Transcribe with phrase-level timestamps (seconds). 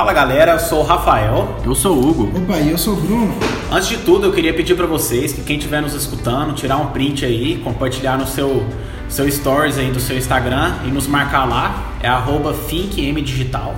[0.00, 1.56] Fala galera, eu sou o Rafael.
[1.62, 2.30] Eu sou o Hugo.
[2.34, 3.34] Opa, e eu sou o Bruno.
[3.70, 6.86] Antes de tudo, eu queria pedir para vocês que quem estiver nos escutando, tirar um
[6.86, 8.64] print aí, compartilhar no seu,
[9.10, 11.92] seu stories aí do seu Instagram e nos marcar lá.
[12.02, 13.74] É arroba FinkMDigital.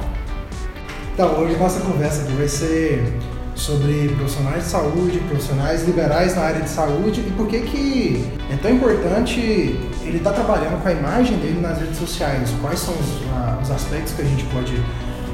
[1.13, 3.13] Então, hoje a nossa conversa aqui vai ser
[3.57, 8.55] sobre profissionais de saúde, profissionais liberais na área de saúde e por que que é
[8.63, 12.95] tão importante ele estar tá trabalhando com a imagem dele nas redes sociais, quais são
[12.95, 14.81] os, os aspectos que a gente pode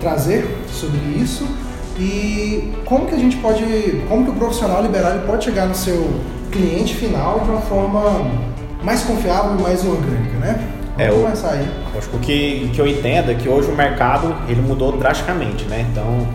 [0.00, 1.46] trazer sobre isso
[1.98, 3.64] e como que a gente pode,
[4.08, 6.08] como que o profissional liberal pode chegar no seu
[6.50, 8.30] cliente final de uma forma
[8.82, 10.68] mais confiável e mais orgânica, né?
[10.96, 11.68] Vamos é, começar aí.
[11.96, 15.64] Acho que o que, que eu entendo é que hoje o mercado ele mudou drasticamente,
[15.64, 15.86] né?
[15.90, 16.26] Então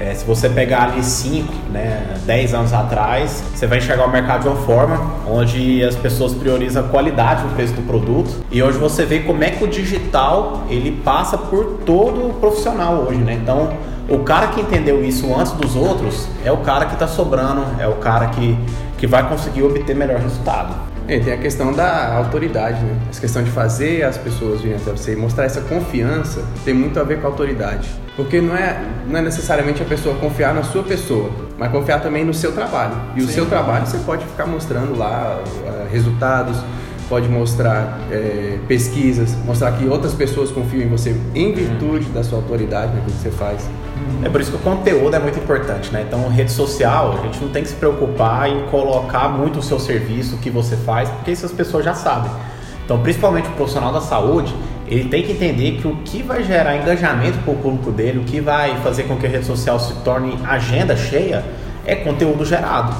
[0.00, 4.42] é, se você pegar ali 5, né, 10 anos atrás, você vai enxergar o mercado
[4.42, 8.44] de uma forma onde as pessoas priorizam a qualidade no preço do produto.
[8.50, 13.06] E hoje você vê como é que o digital ele passa por todo o profissional
[13.06, 13.34] hoje, né?
[13.34, 13.72] Então,
[14.08, 17.86] o cara que entendeu isso antes dos outros é o cara que está sobrando, é
[17.86, 18.58] o cara que,
[18.98, 20.93] que vai conseguir obter melhor resultado.
[21.06, 22.98] É, tem a questão da autoridade, né?
[23.10, 26.98] Essa questão de fazer as pessoas virem até você e mostrar essa confiança tem muito
[26.98, 27.88] a ver com a autoridade.
[28.16, 32.24] Porque não é, não é necessariamente a pessoa confiar na sua pessoa, mas confiar também
[32.24, 32.94] no seu trabalho.
[33.16, 33.26] E Sim.
[33.26, 36.56] o seu trabalho você pode ficar mostrando lá uh, resultados,
[37.08, 42.38] pode mostrar é, pesquisas, mostrar que outras pessoas confiam em você em virtude da sua
[42.38, 43.68] autoridade naquilo que você faz.
[44.24, 46.04] É por isso que o conteúdo é muito importante, né?
[46.06, 49.78] Então, rede social, a gente não tem que se preocupar em colocar muito o seu
[49.78, 52.30] serviço, o que você faz, porque isso as pessoas já sabem.
[52.84, 54.54] Então, principalmente o profissional da saúde,
[54.86, 58.24] ele tem que entender que o que vai gerar engajamento para o público dele, o
[58.24, 61.44] que vai fazer com que a rede social se torne agenda cheia,
[61.86, 62.94] é conteúdo gerado.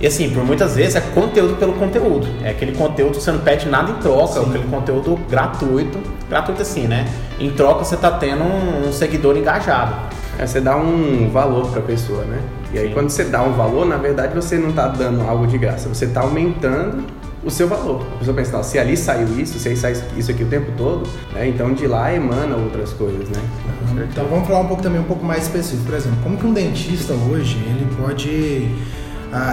[0.00, 2.26] E assim, por muitas vezes é conteúdo pelo conteúdo.
[2.42, 5.98] É aquele conteúdo que você não pede nada em troca, é aquele conteúdo gratuito.
[6.28, 7.06] Gratuito assim, né?
[7.40, 9.94] Em troca você está tendo um, um seguidor engajado.
[10.38, 12.40] É, você dá um valor para a pessoa, né?
[12.74, 12.94] E aí Sim.
[12.94, 16.04] quando você dá um valor, na verdade você não está dando algo de graça, você
[16.04, 17.04] está aumentando
[17.42, 18.04] o seu valor.
[18.16, 21.08] A pessoa pensa, se ali saiu isso, se aí sai isso aqui o tempo todo,
[21.32, 21.48] né?
[21.48, 23.40] Então de lá emana outras coisas, né?
[23.88, 24.02] Uhum.
[24.02, 26.52] Então vamos falar um pouco também um pouco mais específico, por exemplo, como que um
[26.52, 28.68] dentista hoje ele pode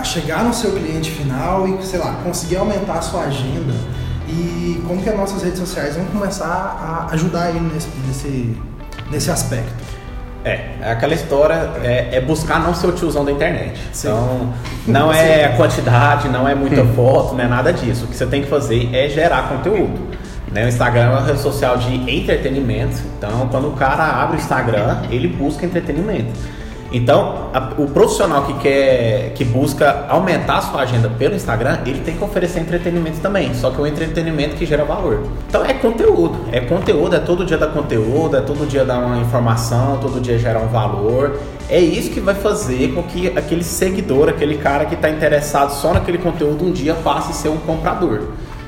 [0.03, 3.73] chegar no seu cliente final e, sei lá, conseguir aumentar a sua agenda
[4.27, 8.57] e como que as nossas redes sociais vão começar a ajudar ele nesse, nesse,
[9.11, 9.93] nesse aspecto.
[10.45, 13.79] É, é, aquela história é, é, buscar não ser o tiozão da internet.
[13.93, 14.09] Sim.
[14.09, 14.53] Então,
[14.85, 16.93] não é a quantidade, não é muita hum.
[16.95, 18.05] foto, não é nada disso.
[18.05, 19.99] O que você tem que fazer é gerar conteúdo.
[20.51, 20.65] Né?
[20.65, 22.97] O Instagram é uma rede social de entretenimento.
[23.17, 26.33] Então, quando o cara abre o Instagram, ele busca entretenimento.
[26.93, 32.01] Então, a, o profissional que quer, que busca aumentar a sua agenda pelo Instagram, ele
[32.01, 35.23] tem que oferecer entretenimento também, só que é um entretenimento que gera valor.
[35.49, 39.17] Então é conteúdo, é conteúdo, é todo dia dar conteúdo, é todo dia dar uma
[39.17, 41.39] informação, todo dia gerar um valor.
[41.67, 45.93] É isso que vai fazer com que aquele seguidor, aquele cara que está interessado só
[45.93, 48.21] naquele conteúdo, um dia passe a ser um comprador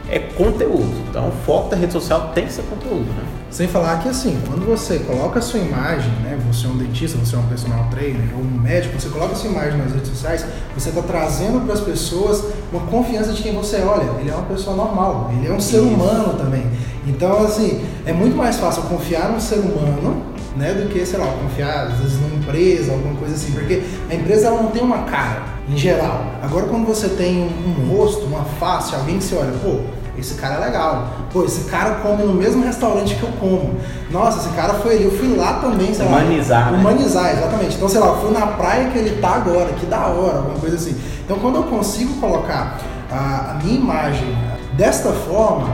[0.09, 0.93] é conteúdo.
[1.09, 3.23] Então, o foco da rede social tem que ser conteúdo, né?
[3.49, 6.37] Sem falar que assim, quando você coloca a sua imagem, né?
[6.51, 9.35] Você é um dentista, você é um personal trainer ou um médico, você coloca a
[9.35, 10.45] sua imagem nas redes sociais,
[10.77, 13.85] você está trazendo para as pessoas uma confiança de quem você é.
[13.85, 16.65] olha, ele é uma pessoa normal, ele é um ser humano também.
[17.07, 21.27] Então, assim, é muito mais fácil confiar num ser humano né, do que, sei lá,
[21.41, 24.99] confiar às vezes numa empresa, alguma coisa assim, porque a empresa ela não tem uma
[24.99, 26.25] cara em geral.
[26.41, 29.79] Agora quando você tem um, um rosto, uma face, alguém que você olha, pô,
[30.17, 31.09] esse cara é legal.
[31.31, 33.75] Pô, esse cara come no mesmo restaurante que eu como.
[34.09, 36.71] Nossa, esse cara foi ali, eu fui lá também, sei Humanizar, lá.
[36.71, 36.77] Né?
[36.77, 37.75] Humanizar, exatamente.
[37.75, 40.57] Então, sei lá, eu fui na praia que ele tá agora, que da hora, alguma
[40.57, 40.95] coisa assim.
[41.23, 42.79] Então, quando eu consigo colocar
[43.11, 44.37] a, a minha imagem
[44.73, 45.67] desta forma,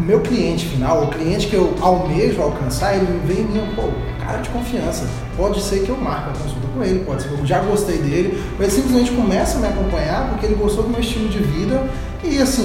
[0.00, 3.82] meu cliente final, o cliente que eu almejo alcançar, ele vem em mim, pô,
[4.24, 5.06] cara de confiança.
[5.36, 7.98] Pode ser que eu marque uma consulta com ele, pode ser que eu já gostei
[7.98, 11.38] dele, mas ele simplesmente começa a me acompanhar porque ele gostou do meu estilo de
[11.38, 11.82] vida
[12.22, 12.62] e assim,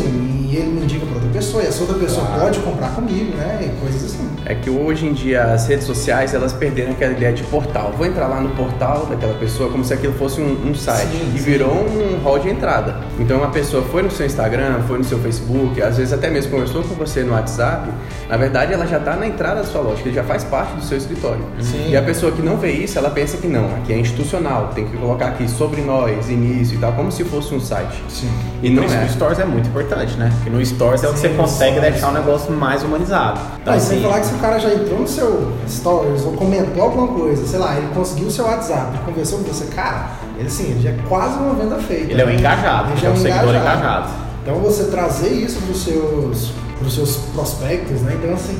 [0.49, 2.41] e ele me indica para outra pessoa, e essa outra pessoa claro.
[2.41, 3.59] pode comprar comigo, né?
[3.61, 4.27] E coisas assim.
[4.45, 7.94] É que hoje em dia as redes sociais elas perderam aquela ideia de portal.
[7.95, 11.33] Vou entrar lá no portal daquela pessoa como se aquilo fosse um, um site sim,
[11.35, 12.95] e virou um hall de entrada.
[13.19, 16.51] Então uma pessoa foi no seu Instagram, foi no seu Facebook, às vezes até mesmo
[16.51, 17.91] conversou com você no WhatsApp,
[18.27, 20.83] na verdade ela já está na entrada da sua loja, ele já faz parte do
[20.83, 21.45] seu escritório.
[21.62, 21.91] Sim.
[21.91, 24.88] E a pessoa que não vê isso, ela pensa que não, aqui é institucional, tem
[24.88, 28.01] que colocar aqui sobre nós, início e tal, como se fosse um site.
[28.09, 28.31] Sim.
[28.63, 29.06] E não Por isso é.
[29.06, 30.31] o Stores é muito importante, né?
[30.39, 33.39] Porque no Stories é onde você consegue deixar o negócio mais humanizado.
[33.62, 36.81] Então, assim, sem falar que se o cara já entrou no seu Stories ou comentou
[36.81, 40.71] alguma coisa, sei lá, ele conseguiu o seu WhatsApp, conversou com você, cara, ele assim,
[40.71, 42.06] ele já é quase uma venda feita.
[42.06, 42.24] Ele né?
[42.24, 43.80] é um engajado, ele, é, é um, seguidor engajado.
[43.80, 44.09] engajado.
[44.41, 46.53] Então você trazer isso para os seus,
[46.89, 48.18] seus prospectos, né?
[48.18, 48.57] Então assim,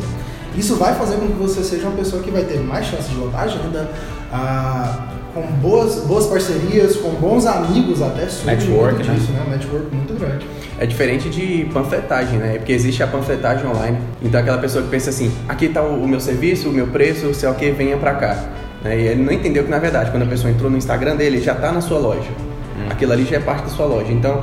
[0.56, 3.16] Isso vai fazer com que você seja uma pessoa que vai ter mais chance de
[3.16, 3.90] lotar a agenda,
[4.34, 5.08] ah,
[5.42, 9.14] com boas, boas parcerias, com bons amigos até Network, né?
[9.14, 9.44] disso, né?
[9.48, 10.46] Um network muito grande.
[10.80, 12.58] É diferente de panfletagem, né?
[12.58, 13.98] Porque existe a panfletagem online.
[14.22, 17.50] Então aquela pessoa que pensa assim, aqui está o, meu serviço, o meu preço, sei
[17.50, 18.46] o que, venha para cá.
[18.84, 18.98] Né?
[18.98, 21.54] E ele não entendeu que na verdade, quando a pessoa entrou no Instagram dele, já
[21.54, 22.30] está na sua loja.
[22.78, 22.88] Hum.
[22.90, 24.12] Aquilo ali já é parte da sua loja.
[24.12, 24.40] Então,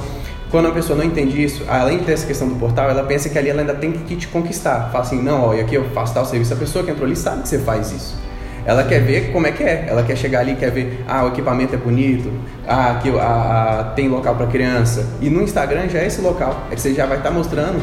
[0.51, 3.29] quando a pessoa não entende isso, além de ter essa questão do portal, ela pensa
[3.29, 4.91] que ali ela ainda tem que te conquistar.
[4.93, 6.53] Fala assim, não, ó, e aqui eu faço tal serviço.
[6.53, 8.26] A pessoa que entrou ali sabe que você faz isso.
[8.67, 9.87] Ela quer ver como é que é.
[9.89, 12.31] Ela quer chegar ali, quer ver, ah, o equipamento é bonito,
[12.67, 15.07] ah, aqui a, a tem local para criança.
[15.21, 16.67] E no Instagram já é esse local.
[16.71, 17.81] É que você já vai estar tá mostrando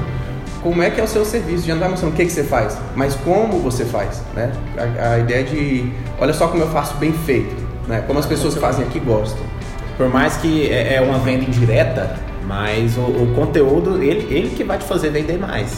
[0.62, 2.44] como é que é o seu serviço, já não está mostrando o que, que você
[2.44, 4.51] faz, mas como você faz, né?
[4.77, 7.53] A, a, ideia de, olha só como eu faço bem feito,
[7.86, 8.01] né?
[8.07, 9.44] Como as pessoas fazem aqui gostam.
[9.97, 12.15] Por mais que é, é uma venda indireta,
[12.47, 15.77] mas o, o conteúdo, ele, ele que vai te fazer vender mais.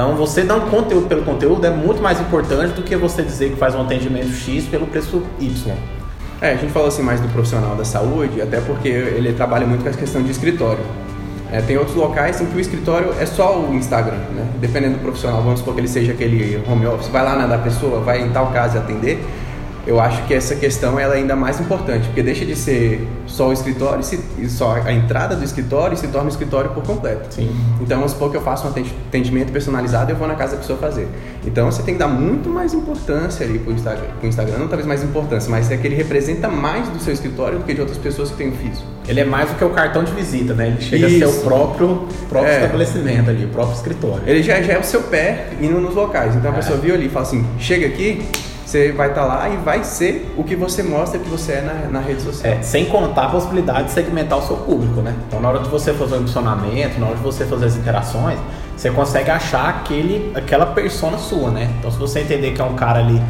[0.00, 3.50] Então, você dar um conteúdo pelo conteúdo é muito mais importante do que você dizer
[3.50, 5.74] que faz um atendimento X pelo preço Y.
[6.40, 9.82] É, a gente falou assim mais do profissional da saúde, até porque ele trabalha muito
[9.82, 10.82] com a questão de escritório.
[11.52, 14.48] É, tem outros locais em que o escritório é só o Instagram, né?
[14.58, 17.58] Dependendo do profissional, vamos supor que ele seja aquele home office, vai lá na da
[17.58, 19.22] pessoa, vai em tal casa atender,
[19.86, 23.48] eu acho que essa questão ela é ainda mais importante, porque deixa de ser só
[23.48, 24.04] o escritório
[24.38, 27.34] e só a entrada do escritório e se torna o escritório por completo.
[27.34, 27.50] Sim.
[27.80, 30.58] Então, vamos supor que eu faço um atendimento personalizado e eu vou na casa da
[30.58, 31.08] pessoa fazer.
[31.46, 34.86] Então, você tem que dar muito mais importância ali para o Instagram, Instagram, não talvez
[34.86, 37.98] mais importância, mas é que ele representa mais do seu escritório do que de outras
[37.98, 38.86] pessoas que têm o físico.
[39.08, 40.68] Ele é mais do que o cartão de visita, né?
[40.68, 41.24] Ele chega Isso.
[41.24, 42.56] a ser o próprio, próprio é.
[42.56, 44.22] estabelecimento ali, o próprio escritório.
[44.26, 46.36] Ele já, já é o seu pé indo nos locais.
[46.36, 46.56] Então, a é.
[46.56, 48.22] pessoa viu ali e fala assim, chega aqui,
[48.70, 51.60] você vai estar tá lá e vai ser o que você mostra que você é
[51.60, 52.52] na, na rede social.
[52.52, 55.12] É, sem contar a possibilidade de segmentar o seu público, né?
[55.26, 58.38] Então, na hora de você fazer o impulsionamento, na hora de você fazer as interações,
[58.76, 61.68] você consegue achar aquele, aquela persona sua, né?
[61.78, 63.20] Então, se você entender que é um cara ali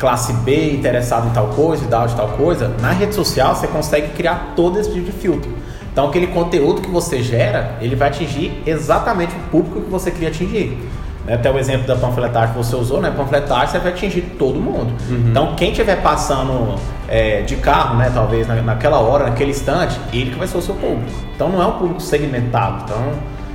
[0.00, 4.54] classe B, interessado em tal coisa, idade tal coisa, na rede social você consegue criar
[4.56, 5.50] todo esse tipo de filtro.
[5.92, 10.28] Então, aquele conteúdo que você gera, ele vai atingir exatamente o público que você queria
[10.28, 10.76] atingir.
[11.28, 11.34] Né?
[11.34, 13.12] Até o exemplo da panfletagem que você usou, né?
[13.14, 14.94] Panfletagem você vai atingir todo mundo.
[15.10, 15.28] Uhum.
[15.30, 16.76] Então, quem estiver passando
[17.06, 18.10] é, de carro, né?
[18.12, 21.10] Talvez na, naquela hora, naquele instante, ele que vai ser o seu público.
[21.34, 22.84] Então, não é um público segmentado.
[22.84, 23.12] Então,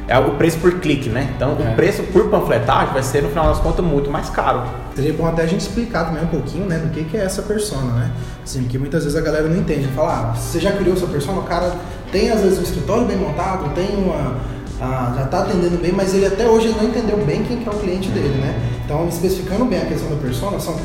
[0.07, 1.33] é o preço por clique, né?
[1.35, 1.71] Então, é.
[1.71, 4.61] o preço por panfletagem vai ser, no final das contas, muito mais caro.
[4.95, 7.41] Seria bom até a gente explicar também um pouquinho, né, do que, que é essa
[7.41, 8.11] persona, né?
[8.43, 9.87] Assim, porque muitas vezes a galera não entende.
[9.95, 11.39] Fala, ah, você já criou sua persona?
[11.39, 11.73] O cara
[12.11, 14.35] tem, às vezes, um escritório bem montado, tem uma
[14.81, 17.71] ah, já está atendendo bem, mas ele até hoje não entendeu bem quem que é
[17.71, 18.59] o cliente dele, né?
[18.85, 20.75] Então, especificando bem a questão da persona, são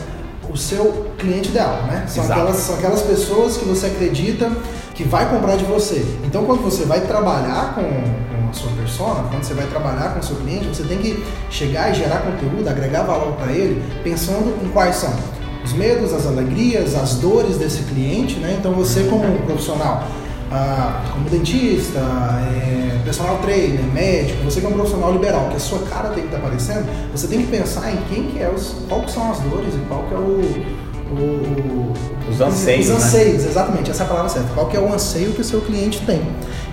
[0.50, 2.05] o seu cliente ideal, né?
[2.08, 4.50] São aquelas, são aquelas pessoas que você acredita
[4.94, 6.05] que vai comprar de você.
[6.25, 10.20] Então, quando você vai trabalhar com, com a sua persona, quando você vai trabalhar com
[10.20, 14.56] o seu cliente, você tem que chegar e gerar conteúdo, agregar valor para ele, pensando
[14.64, 15.12] em quais são
[15.64, 18.56] os medos, as alegrias, as dores desse cliente, né?
[18.58, 20.05] Então, você como um profissional
[20.50, 25.60] ah, como dentista, é, personal trainer, médico, você que é um profissional liberal, que a
[25.60, 28.48] sua cara tem que estar tá aparecendo, você tem que pensar em quem que é
[28.48, 30.40] os, qual que são as dores e qual que é o,
[31.12, 31.92] o,
[32.30, 32.88] os anseios.
[32.88, 33.50] Os anseios, né?
[33.50, 34.48] exatamente, essa é a palavra certa.
[34.54, 36.22] Qual que é o anseio que o seu cliente tem.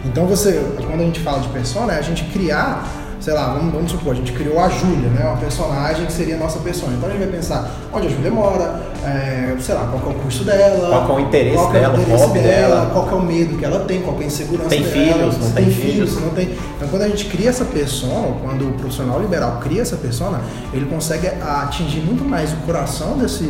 [0.05, 2.87] Então você, quando a gente fala de persona, é a gente criar
[3.25, 5.25] sei lá, vamos, vamos supor, a gente criou a Júlia, né?
[5.25, 6.93] Uma personagem que seria a nossa persona.
[6.95, 10.19] Então a gente vai pensar onde a Júlia mora, é, sei lá, qual é o
[10.19, 13.13] curso dela, qual é o interesse qual é dela, o interesse dela, dela, qual é
[13.15, 14.93] o medo que ela tem, qual é a insegurança tem dela.
[14.93, 16.55] Filhos, não tem, tem filhos, não tem.
[16.77, 20.39] Então quando a gente cria essa persona, quando o profissional liberal cria essa persona,
[20.71, 23.43] ele consegue atingir muito mais o coração desse,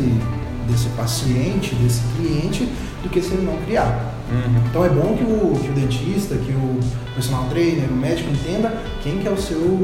[0.68, 2.68] desse paciente, desse cliente,
[3.02, 4.14] do que se ele não criar.
[4.30, 4.62] Uhum.
[4.68, 6.80] Então é bom que o, que o, dentista, que o
[7.14, 9.80] personal trainer, o médico entenda quem que é o seu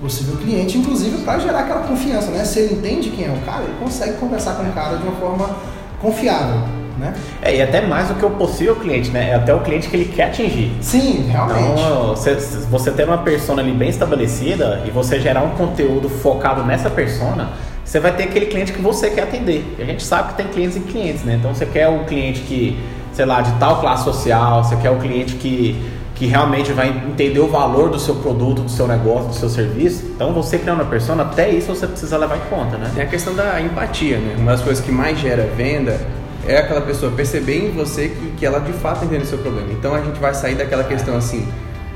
[0.00, 2.44] possível cliente, inclusive para gerar aquela confiança, né?
[2.44, 5.16] Se ele entende quem é o cara, ele consegue conversar com o cara de uma
[5.16, 5.56] forma
[6.00, 6.78] confiável.
[6.98, 7.14] Né?
[7.40, 9.30] É, e até mais do que o possível cliente, né?
[9.30, 10.76] É até o cliente que ele quer atingir.
[10.80, 11.60] Sim, realmente.
[11.60, 12.34] Então, você,
[12.68, 17.50] você ter uma persona ali bem estabelecida e você gerar um conteúdo focado nessa persona,
[17.88, 19.64] você vai ter aquele cliente que você quer atender.
[19.78, 21.36] A gente sabe que tem clientes e clientes, né?
[21.38, 22.78] Então você quer o cliente que
[23.18, 25.76] sei lá, de tal classe social, você quer o cliente que,
[26.14, 30.04] que realmente vai entender o valor do seu produto, do seu negócio, do seu serviço.
[30.14, 32.92] Então, você criando uma persona, até isso você precisa levar em conta, né?
[32.94, 34.36] Tem a questão da empatia, né?
[34.38, 36.00] Uma das coisas que mais gera venda
[36.46, 39.72] é aquela pessoa perceber em você que, que ela de fato entende o seu problema.
[39.72, 41.44] Então, a gente vai sair daquela questão assim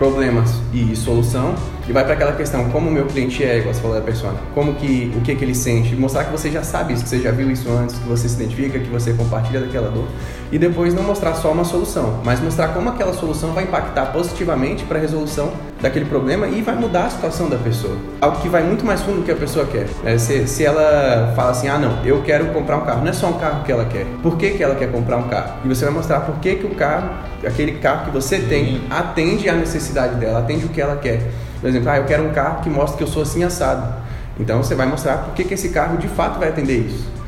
[0.03, 1.55] problemas e solução
[1.89, 4.37] e vai para aquela questão como o meu cliente é, igual você falou da persona,
[4.53, 7.21] como que o que que ele sente, mostrar que você já sabe isso, que você
[7.21, 10.09] já viu isso antes, que você se identifica, que você compartilha daquela dor
[10.53, 14.85] e depois não mostrar só uma solução, mas mostrar como aquela solução vai impactar positivamente
[14.85, 17.97] para a resolução daquele problema e vai mudar a situação da pessoa.
[18.21, 19.87] Algo que vai muito mais fundo do que a pessoa quer.
[20.05, 23.15] É, se, se ela fala assim, ah não, eu quero comprar um carro, não é
[23.15, 24.05] só um carro que ela quer.
[24.23, 25.55] Por que, que ela quer comprar um carro?
[25.65, 27.09] E você vai mostrar por que, que o carro,
[27.47, 31.31] aquele carro que você tem, atende à necessidade dela, atende o que ela quer.
[31.63, 34.03] Por exemplo, ah, eu quero um carro que mostre que eu sou assim assado.
[34.39, 37.22] Então você vai mostrar por que, que esse carro de fato vai atender isso.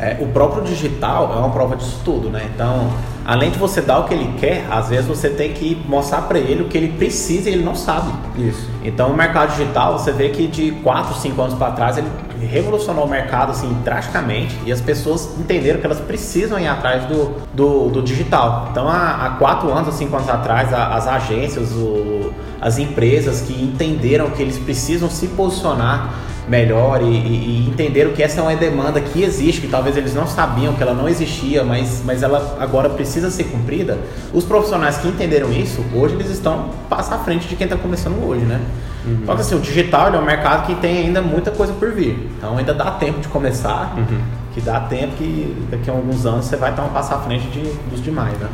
[0.00, 2.50] É, o próprio digital é uma prova disso tudo, né?
[2.54, 2.90] Então,
[3.24, 6.38] além de você dar o que ele quer, às vezes você tem que mostrar para
[6.38, 8.10] ele o que ele precisa e ele não sabe.
[8.36, 8.68] Isso.
[8.82, 12.08] Então, o mercado digital, você vê que de 4, 5 anos para trás, ele
[12.40, 17.34] revolucionou o mercado assim drasticamente e as pessoas entenderam que elas precisam ir atrás do,
[17.52, 18.68] do, do digital.
[18.70, 24.42] Então, há, 4 anos, 5 anos atrás, as agências, o, as empresas que entenderam que
[24.42, 26.14] eles precisam se posicionar
[26.50, 30.26] melhor e, e, entenderam que essa é uma demanda que existe, que talvez eles não
[30.26, 33.96] sabiam que ela não existia, mas, mas ela agora precisa ser cumprida.
[34.34, 38.20] Os profissionais que entenderam isso, hoje eles estão passo à frente de quem está começando
[38.26, 38.60] hoje, né?
[39.06, 39.22] Uhum.
[39.26, 42.28] Só que assim, o digital é um mercado que tem ainda muita coisa por vir.
[42.36, 44.18] Então ainda dá tempo de começar, uhum.
[44.52, 47.46] que dá tempo que daqui a alguns anos você vai estar um passo à frente
[47.46, 48.48] de, dos demais, né?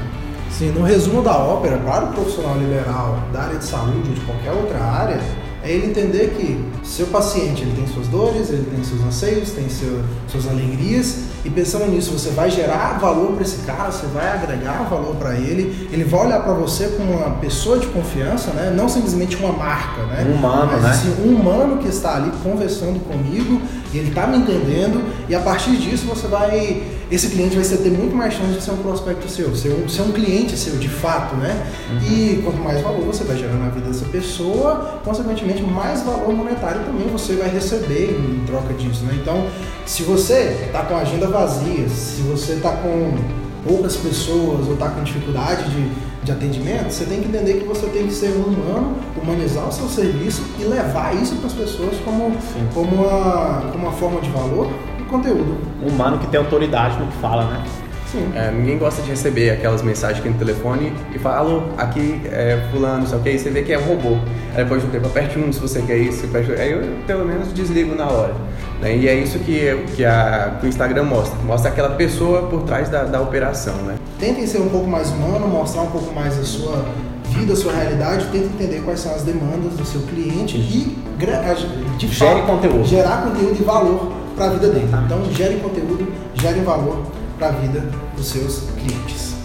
[0.51, 4.21] Sim, no resumo da ópera, para o profissional liberal da área de saúde ou de
[4.21, 5.21] qualquer outra área,
[5.67, 9.69] é ele entender que seu paciente ele tem suas dores, ele tem seus anseios, tem
[9.69, 14.33] seu, suas alegrias e pensando nisso você vai gerar valor para esse cara, você vai
[14.33, 18.75] agregar valor para ele, ele vai olhar para você como uma pessoa de confiança, né?
[18.77, 20.27] Não simplesmente uma marca, né?
[20.29, 20.91] Um humano, Mas, né?
[20.91, 23.63] Assim, um humano que está ali conversando comigo
[23.95, 27.91] e ele está me entendendo e a partir disso você vai esse cliente vai ter
[27.91, 30.89] muito mais chance de ser um prospecto seu, ser um, ser um cliente seu de
[30.89, 31.65] fato, né?
[31.91, 31.99] Uhum.
[32.01, 36.81] E quanto mais valor você vai gerar na vida dessa pessoa, consequentemente mais valor monetário
[36.85, 39.17] também você vai receber em troca disso, né?
[39.23, 39.47] Então,
[39.87, 43.13] se você está com a agenda vazia, se você está com
[43.67, 45.89] poucas pessoas ou está com dificuldade de,
[46.25, 49.73] de atendimento, você tem que entender que você tem que ser um humano, humanizar o
[49.73, 52.37] seu serviço e levar isso para as pessoas como,
[52.75, 54.69] como, uma, como uma forma de valor
[55.09, 55.57] conteúdo.
[55.81, 57.65] Um humano que tem autoridade no que fala, né?
[58.35, 63.07] É, ninguém gosta de receber aquelas mensagens aqui no telefone e fala, aqui é fulano,
[63.07, 64.19] só que aí você vê que é um robô.
[64.55, 66.53] Aí depois de um tempo, aperte um se você quer isso, aperte...
[66.53, 68.35] aí eu pelo menos desligo na hora.
[68.81, 68.97] Né?
[68.97, 72.89] E é isso que, que, a, que o Instagram mostra, mostra aquela pessoa por trás
[72.89, 73.75] da, da operação.
[73.83, 73.97] Né?
[74.19, 76.85] Tentem ser um pouco mais humano, mostrar um pouco mais a sua
[77.31, 80.97] vida, a sua realidade, tente entender quais são as demandas do seu cliente e
[81.99, 82.85] de Gere fato, conteúdo.
[82.85, 84.89] gerar conteúdo e valor para a vida dele.
[85.05, 87.03] Então, gere conteúdo, gere valor
[87.39, 87.81] para a vida
[88.17, 89.36] dos seus clientes.